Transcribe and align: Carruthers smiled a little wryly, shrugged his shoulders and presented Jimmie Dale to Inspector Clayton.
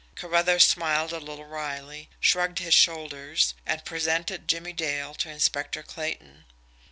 Carruthers 0.15 0.65
smiled 0.65 1.13
a 1.13 1.19
little 1.19 1.45
wryly, 1.45 2.09
shrugged 2.19 2.57
his 2.57 2.73
shoulders 2.73 3.53
and 3.67 3.85
presented 3.85 4.47
Jimmie 4.47 4.73
Dale 4.73 5.13
to 5.13 5.29
Inspector 5.29 5.83
Clayton. 5.83 6.45